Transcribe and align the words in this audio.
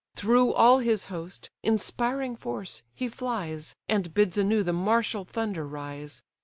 Through 0.15 0.53
all 0.53 0.79
his 0.79 1.05
host, 1.13 1.51
inspiring 1.61 2.35
force, 2.35 2.81
he 2.91 3.07
flies, 3.07 3.75
And 3.87 4.15
bids 4.15 4.35
anew 4.35 4.63
the 4.63 4.73
martial 4.73 5.25
thunder 5.25 5.67
rise. 5.67 6.23